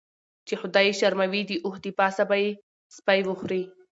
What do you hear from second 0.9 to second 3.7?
شرموي داوښ دپاسه به یی سپی وخوري.